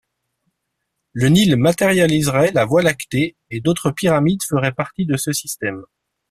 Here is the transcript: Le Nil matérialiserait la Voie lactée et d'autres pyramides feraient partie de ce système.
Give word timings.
Le 1.13 1.29
Nil 1.29 1.55
matérialiserait 1.57 2.51
la 2.53 2.65
Voie 2.65 2.81
lactée 2.81 3.35
et 3.51 3.61
d'autres 3.61 3.91
pyramides 3.91 4.41
feraient 4.41 4.73
partie 4.73 5.05
de 5.05 5.15
ce 5.15 5.31
système. 5.31 5.83